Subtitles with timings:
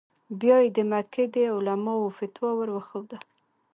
[0.39, 3.17] بیا یې د مکې د علماوو فتوا ور وښوده.